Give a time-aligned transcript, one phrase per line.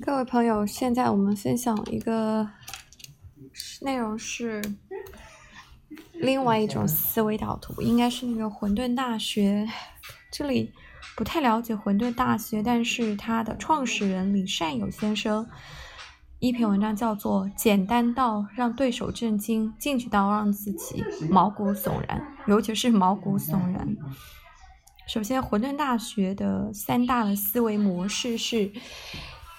[0.00, 2.48] 各位朋友，现在我们分享一个
[3.80, 4.62] 内容是
[6.14, 9.68] 另外一种思维导图，应该是那个混沌大学。
[10.30, 10.72] 这里
[11.16, 15.46] 不太了解混沌大学，但是它的创始人李善友先生
[16.38, 22.18] 一篇文章叫做《简单到让对手震惊，进取到让自己毛骨悚然》，
[22.50, 23.96] 尤其是毛骨悚然。
[25.06, 28.72] 首先，混沌大学的三大的思维模式是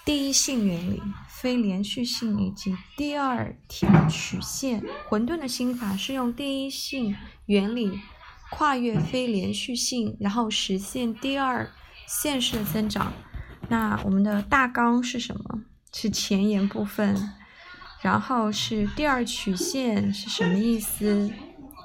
[0.04, 4.84] 第一性原理、非连续性以及第二条曲线。
[5.08, 8.00] 混沌的心法是用第一性原理
[8.50, 11.70] 跨越非连续性，然后实现第二
[12.06, 13.12] 线式的增长。
[13.68, 15.62] 那我们的大纲是什么？
[15.90, 17.30] 是前言部分，
[18.02, 21.32] 然后是第二曲线是什么意思？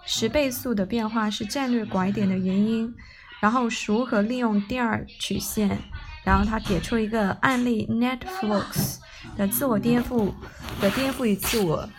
[0.05, 2.93] 十倍速的变化是战略拐点的原因。
[3.39, 5.79] 然后如何利用第二曲线？
[6.29, 8.97] 然后他给出一个案例：Netflix
[9.35, 10.31] 的自我颠覆
[10.79, 11.89] 的颠覆与自我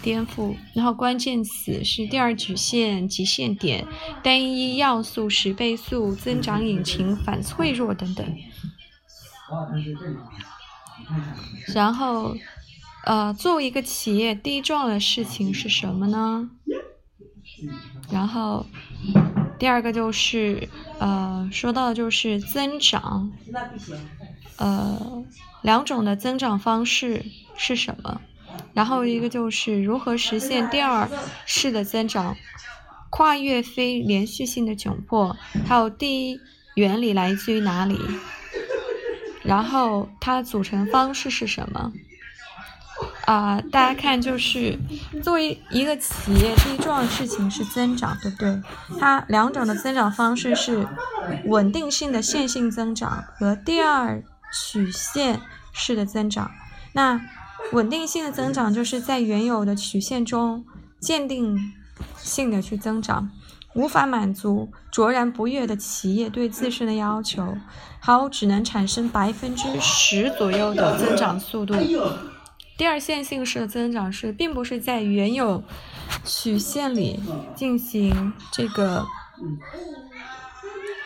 [0.00, 0.54] 颠覆。
[0.72, 3.84] 然后关键词是第二曲线、极限点、
[4.22, 8.24] 单一要素、十倍速、增长引擎、反脆弱等等。
[11.74, 12.36] 然后，
[13.04, 16.48] 呃，作为一个企业，第一重要的事情是什么呢？
[18.12, 18.64] 然后。
[19.62, 20.68] 第二个就是，
[20.98, 23.30] 呃，说到就是增长，
[24.56, 25.24] 呃，
[25.62, 27.24] 两种的增长方式
[27.56, 28.20] 是什么？
[28.74, 31.08] 然后一个就是如何实现第二
[31.46, 32.36] 式的增长，
[33.08, 36.40] 跨越非连续性的窘迫，还有第一
[36.74, 38.00] 原理来自于哪里？
[39.44, 41.92] 然后它组成方式是什么？
[43.26, 44.78] 啊，大家看，就是
[45.22, 48.60] 作为一个企业，第一重要的事情是增长，对不对？
[48.98, 50.86] 它两种的增长方式是
[51.46, 55.40] 稳定性的线性增长和第二曲线
[55.72, 56.50] 式的增长。
[56.94, 57.20] 那
[57.70, 60.64] 稳定性的增长就是在原有的曲线中
[60.98, 61.72] 鉴定
[62.18, 63.30] 性的去增长，
[63.74, 67.56] 无法满足卓然不跃的企业对自身的要求，
[68.00, 71.74] 好，只能产生百分之十左右的增长速度。
[72.76, 75.62] 第二线性式的增长是，并不是在原有
[76.24, 77.20] 曲线里
[77.54, 79.06] 进行这个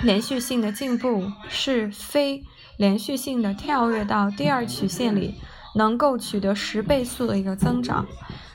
[0.00, 2.44] 连续性的进步，是非
[2.76, 5.34] 连续性的跳跃到第二曲线里，
[5.74, 8.06] 能够取得十倍速的一个增长。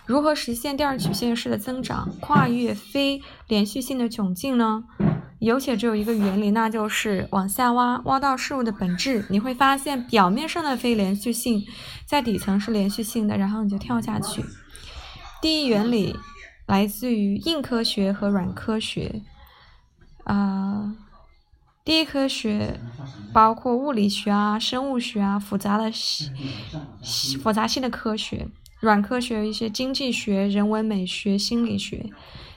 [0.06, 4.84] 如何实现第二曲线式的增长，跨越非连续性的窘境呢？
[5.42, 9.26] 有且只有一个原理，那就是往下挖，挖到事物的本质。
[9.32, 11.66] 你会发现，表面上的非连续性
[12.06, 14.46] 在底层是连续性的，然后你就跳下去。
[15.42, 16.16] 第一原理
[16.68, 19.24] 来自于硬科学和软科学。
[20.26, 20.96] 啊，
[21.84, 22.80] 第一科学
[23.34, 25.92] 包括物理学啊、生物学啊，复杂的
[27.42, 28.46] 复杂性的科学；
[28.80, 32.12] 软科学一些经济学、人文美学、心理学。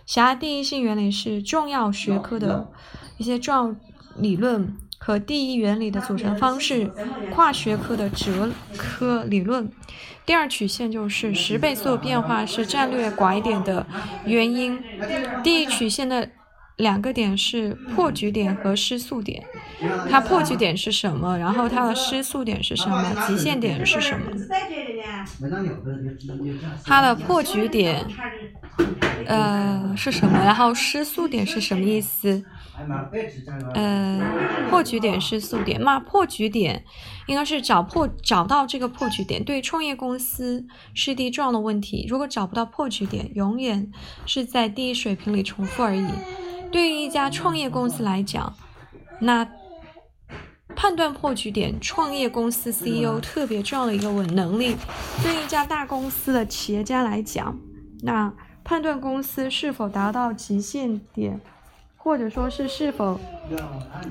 [0.06, 2.70] 狭第一性原理是重要学科的
[3.16, 3.76] 一些重要
[4.20, 6.90] 理论和第一原理的组成方式，
[7.32, 9.70] 跨学科的哲科理论。
[10.26, 13.86] 第二曲线就是十倍速变化是战略拐点的
[14.24, 14.82] 原因。
[15.42, 16.30] 第一曲线的
[16.76, 19.44] 两个点是破局点和失速点。
[20.08, 21.36] 它破局点是什么？
[21.38, 23.26] 然后它的失速点是什么？
[23.26, 24.26] 极限点是什么？
[26.84, 28.06] 它的破局点。
[29.26, 30.38] 呃，是什么？
[30.38, 32.44] 然后失速点是什么意思？
[33.74, 34.20] 呃，
[34.68, 36.84] 破局点失速点，那破局点
[37.26, 39.44] 应该是找破找到这个破局点。
[39.44, 42.04] 对创业公司是第一重要的问题。
[42.08, 43.92] 如果找不到破局点，永远
[44.26, 46.04] 是在第一水平里重复而已。
[46.72, 48.52] 对于一家创业公司来讲，
[49.20, 49.48] 那
[50.74, 54.76] 判断破局点，创业公司 CEO 特别重要的一个稳能力。
[55.22, 57.56] 对于一家大公司的企业家来讲，
[58.02, 58.32] 那。
[58.64, 61.38] 判断公司是否达到极限点，
[61.96, 63.20] 或者说是是否，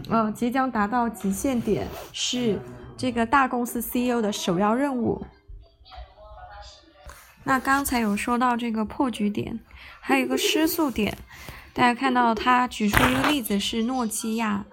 [0.10, 2.60] 呃，即将达到极限点，是
[2.96, 5.26] 这个大公司 CEO 的首要任务。
[7.44, 9.60] 那刚才有说到这个破局点，
[10.00, 11.18] 还有一个失速点。
[11.74, 14.64] 大家看到他举出一个例子是诺基亚，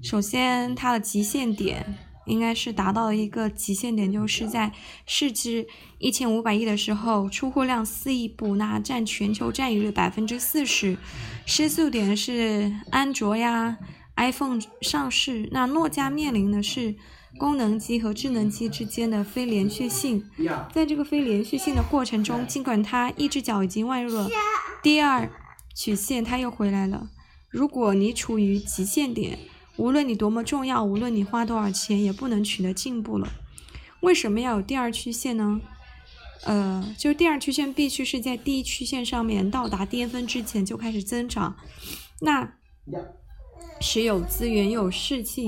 [0.00, 1.98] 首先它的极限点。
[2.26, 4.72] 应该是达到了一个极限点，就是在
[5.06, 5.66] 市值
[5.98, 10.96] 一千五百亿的时候，出货量四亿部，那占全球占有率百分之四十。
[11.46, 13.76] 失速点是安卓呀
[14.16, 16.94] ，iPhone 上市，那诺基亚面临的是
[17.38, 20.24] 功能机和智能机之间的非连续性。
[20.72, 24.28] 在这个非连续性的过程中，尽管它一只脚已经迈入了
[24.82, 25.30] 第二
[25.74, 27.08] 曲线，它又回来了。
[27.50, 29.38] 如果你处于极限点，
[29.76, 33.28] 无论你多么重要，无论你花多少钱，也不能取得进步了。
[34.00, 35.60] 为什么要有第二曲线呢？
[36.44, 41.56] 呃，就第二曲线必须是在第一曲线上面到达巅峰之前就开始增长。
[42.20, 42.52] 那
[43.80, 45.46] 是有资源、有士气，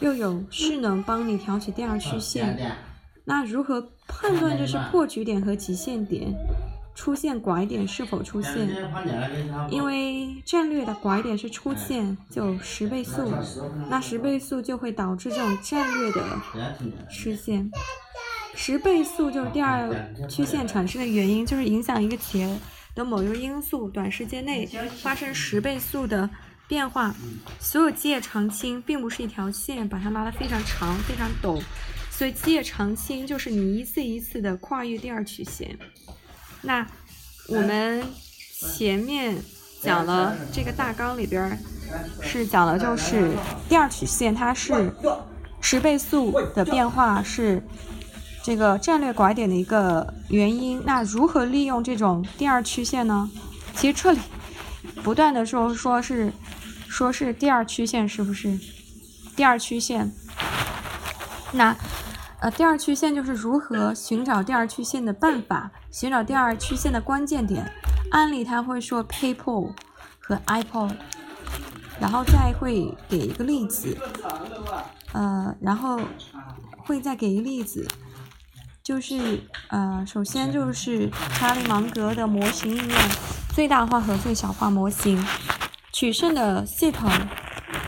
[0.00, 2.76] 又有势能帮你挑起第二曲线。
[3.24, 6.32] 那如何判断这是破局点和极限点？
[6.98, 8.68] 出现拐点是否出现？
[9.70, 13.32] 因为战略的拐点是出现就十倍速，
[13.88, 16.20] 那十倍速就会导致这种战略的
[17.08, 17.70] 出现。
[18.56, 19.88] 十倍速就是第二
[20.28, 22.58] 曲线产生的原因，就是影响一个企业
[22.96, 24.66] 的某一个因素短时间内
[25.00, 26.28] 发生十倍速的
[26.66, 27.14] 变化。
[27.60, 31.62] 所有基业长青并不是一条线，把它拉得非常长、非常陡，
[32.10, 35.78] 所以基业长青就是你一次一次的跨越第二曲线。
[36.62, 36.86] 那
[37.48, 38.02] 我们
[38.76, 39.42] 前面
[39.82, 41.58] 讲了这个大纲里边
[42.20, 43.32] 是讲的就是
[43.68, 44.92] 第二曲线，它是
[45.60, 47.62] 十倍速的变化是。
[48.40, 53.28] 这个战略拐点的一个原因，那如何利用这种第二曲线呢？
[53.74, 54.20] 其实这里
[55.02, 56.32] 不断的说说是
[56.88, 58.58] 说是第二曲线，是不是？
[59.36, 60.10] 第二曲线，
[61.52, 61.76] 那
[62.40, 67.70] 呃第二曲线就是如何寻找第二曲线的办法，寻找第二曲线的关键点。
[68.10, 69.72] 案例他会说 PayPal
[70.18, 70.92] 和 iPod，
[72.00, 73.96] 然后再会给一个例子，
[75.12, 76.00] 呃，然后
[76.78, 77.86] 会再给一个例子。
[78.82, 82.98] 就是呃，首先就是查理芒格的模型应用，
[83.54, 85.22] 最大化和最小化模型，
[85.92, 87.10] 取胜的系统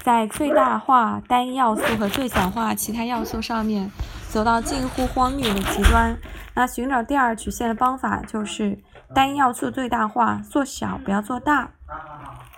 [0.02, 3.90] 在最大化单要素和最小化其他要素上面
[4.28, 6.14] 走到近乎荒谬的极端。
[6.60, 8.78] 那寻找第二曲线的方法就是
[9.14, 11.70] 单一要素最大化，做小不要做大，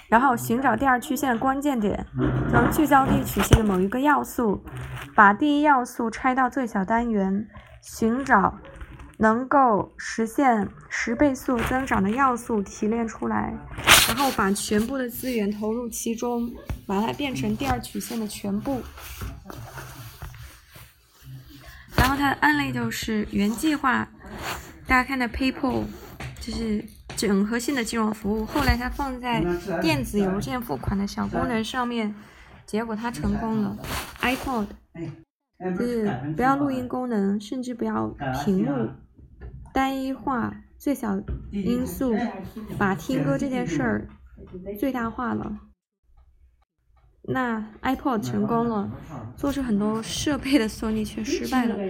[0.08, 2.04] 然后寻找第二曲线的关键点，
[2.52, 4.64] 能聚焦第一曲线的某一个要素，
[5.14, 7.46] 把第一要素拆到最小单元。
[7.80, 8.58] 寻找
[9.18, 13.56] 能够实现十倍速增长的要素提炼出来，
[14.08, 16.50] 然后把全部的资源投入其中，
[16.88, 18.82] 把它变成第二曲线的全部。
[22.12, 24.06] 然后它的案例就是原计划，
[24.86, 25.82] 大家看的 PayPal
[26.38, 26.84] 就是
[27.16, 29.42] 整合性的金融服务，后来它放在
[29.80, 32.14] 电子邮件付款的小功能上面，
[32.66, 33.78] 结果它成功了。
[34.20, 34.66] iPod。
[35.78, 38.08] 就是不要录音功能，甚至不要
[38.44, 38.90] 屏幕，
[39.72, 41.18] 单一化最小
[41.50, 42.14] 因素，
[42.76, 44.08] 把听歌这件事儿
[44.78, 45.56] 最大化了。
[47.22, 48.92] 那 iPod 成功了，
[49.36, 51.82] 做出很多设备的索尼却失败了，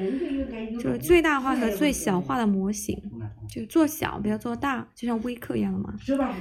[0.79, 3.13] 就是最大化和最小化的模型。
[3.49, 5.95] 就做小，不要做大，就像微课一样的嘛。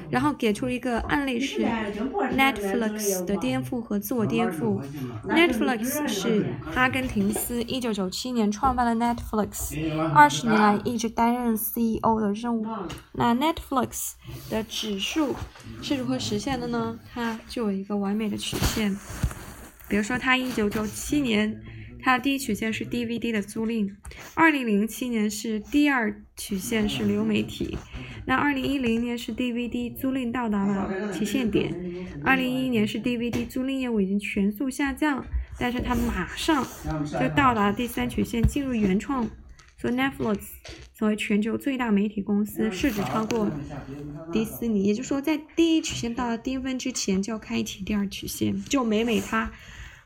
[0.10, 4.82] 然后给出了一个案例是 Netflix 的颠覆和自我颠覆。
[5.28, 6.46] Netflix 是
[6.76, 9.76] 阿根廷斯一九九七年创办了 Netflix，
[10.14, 12.66] 二十年来一直担任 CEO 的任务。
[13.14, 14.14] 那 Netflix
[14.50, 15.36] 的指数
[15.82, 16.98] 是如何实现的呢？
[17.14, 18.96] 它就有一个完美的曲线。
[19.88, 21.62] 比如说，它一九九七年。
[22.02, 23.94] 它的第一曲线是 DVD 的租赁，
[24.34, 27.78] 二零零七年是第二曲线是流媒体，
[28.26, 31.74] 那二零一零年是 DVD 租赁到达了极限点，
[32.24, 35.24] 二零一一年是 DVD 租赁业务已经全速下降，
[35.60, 36.66] 但是它马上
[37.06, 39.30] 就到达了第三曲线进入原创，
[39.78, 40.40] 所以 Netflix
[40.98, 43.50] 成为全球最大媒体公司，市值超过
[44.34, 49.52] 迪士尼，也就是说在第一曲线到达巅峰之前就要开启第二曲线，就每每它。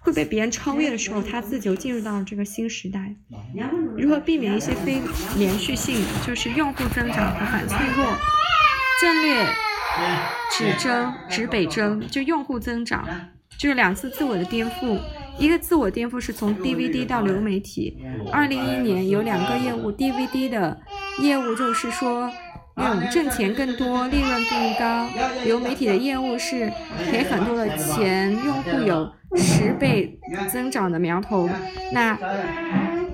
[0.06, 3.16] 会被别人超越的时候， 他自己就进入到了这个新时代。
[3.98, 5.02] 如何避免一些非
[5.36, 5.98] 连续性？
[6.26, 8.06] 就是用户增长和反脆弱，
[9.02, 9.46] 战略
[10.56, 13.08] 指征指北征，就用户增长，
[13.58, 15.00] 就是两次自我的颠覆。
[15.40, 17.98] 一个自我颠覆是从 DVD 到流媒体。
[18.32, 20.80] 二零一一年有两个业务，DVD 的
[21.20, 22.32] 业务就是说。
[22.76, 25.08] 那种挣钱更多，利润更高。
[25.44, 26.72] 流媒体的业务是
[27.12, 30.20] 给很多的钱，用户有十倍
[30.52, 31.50] 增长的苗头。
[31.94, 32.18] 那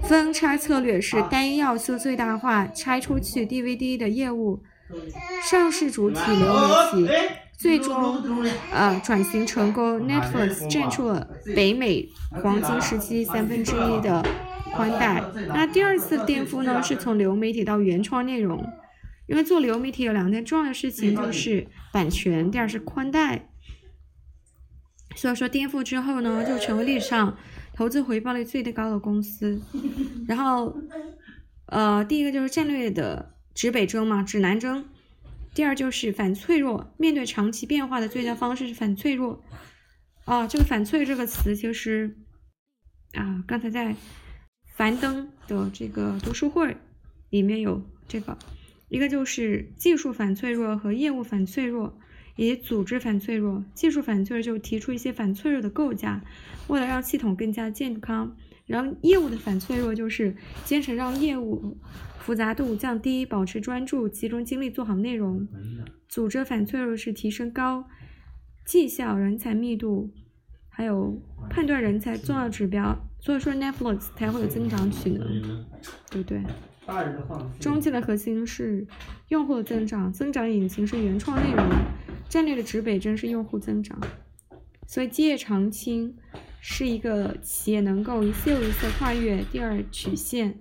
[0.03, 4.63] 分拆策略是单一要素最大化，拆出去 DVD 的业务，
[5.49, 7.13] 上市主体流媒体，
[7.55, 8.23] 最终
[8.73, 10.01] 呃转型成功。
[10.07, 12.09] Netflix 占住了北美
[12.41, 14.25] 黄金时期三分之一的
[14.73, 15.23] 宽带。
[15.49, 18.59] 那第二次颠覆呢，是从流媒体到原创内容。
[19.31, 23.49] 因为做流媒体有两件重要的事情，就是版权，第二是宽带。
[25.15, 27.37] 所以说颠覆之后呢，就成为历史上
[27.73, 29.61] 投资回报率最高的公司。
[30.27, 30.77] 然后，
[31.67, 34.83] 呃，第一个就是战略的指北针嘛，指南针。
[35.53, 39.41] 第二就是反脆弱，面对长期变化的最佳方式是反脆弱。
[40.25, 42.17] 啊，这个反脆这个词其实，
[43.13, 43.95] 啊，刚才在
[44.75, 46.75] 樊登的这个读书会
[47.29, 48.37] 里面有这个，
[48.91, 51.97] 一个就是技术反脆弱和业务反脆弱，
[52.35, 53.63] 以及组织反脆弱。
[53.73, 56.21] 技术反脆弱就提出一些反脆弱的构架，
[56.67, 58.35] 为了让系统更加健康。
[58.65, 61.77] 然后业务的反脆弱就是坚持让业务
[62.19, 65.47] 复杂度降低，保持专注，集中精力做好内容。
[66.09, 67.85] 组织反脆弱是提升高
[68.65, 70.11] 绩效、人才密度，
[70.67, 71.17] 还有
[71.49, 72.93] 判断人才重要指标。
[73.21, 75.25] 所以说 Netflix 才会有增长曲呢，
[76.09, 76.43] 对不对？
[77.59, 78.85] 中介的核心是
[79.29, 81.65] 用户的增长，增长引擎是原创内容，
[82.29, 83.99] 战略的指北针是用户增长。
[84.87, 86.15] 所以基业长青。
[86.63, 90.59] 是一个企业能够一次又一次跨越第二曲线，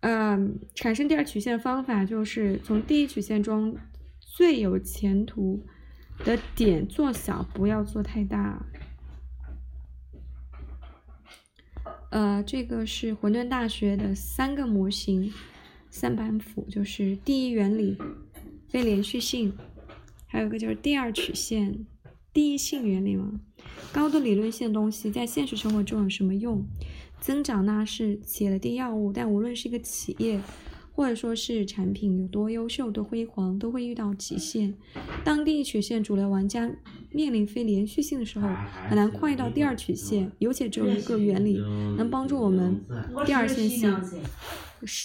[0.00, 3.76] 嗯，产生第二曲线的方法就是从第一曲线中
[4.18, 5.62] 最有前途
[6.24, 8.64] 的点做小，不要做太大。
[12.14, 15.32] 呃，这个是混沌大学的三个模型，
[15.90, 17.98] 三板斧，就是第一原理、
[18.68, 19.52] 非连续性，
[20.28, 21.84] 还有一个就是第二曲线。
[22.32, 23.40] 第一性原理嘛，
[23.92, 26.64] 高度理论性的东西在现实生活中有什么用？
[27.20, 30.40] 增长呢是企业的第一要务，但无论是一个企业，
[30.92, 34.72] 或者说是产品有多优秀、多辉煌，都会遇到极限。
[35.24, 36.70] 当第一曲线主流玩家
[37.14, 38.48] 面临非连续性的时候，
[38.88, 40.30] 很难跨越到第二曲线。
[40.38, 41.56] 有且只有一个原理
[41.96, 42.84] 能帮助我们
[43.24, 43.98] 第二线性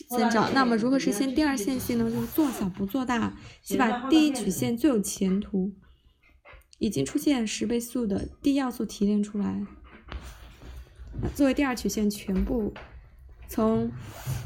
[0.09, 0.51] 增长。
[0.53, 2.09] 那么如何实现第二线性呢？
[2.09, 5.71] 就是做小不做大，先把第一曲线最有前途。
[6.79, 9.65] 已经出现十倍速的第一要素提炼出来，
[11.35, 12.73] 作为第二曲线全部。
[13.49, 13.91] 从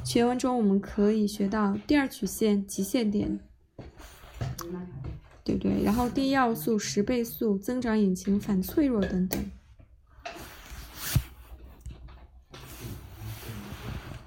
[0.04, 3.40] 全文中我们可以学到第二曲线极限点，
[5.44, 5.84] 对不对？
[5.84, 9.44] 然后第一要素十倍速增长引擎反脆弱等等。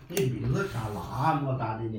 [0.09, 1.99] 那名字咋那么大的呢？